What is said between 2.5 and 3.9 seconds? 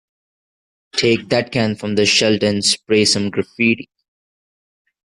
spray some graffiti.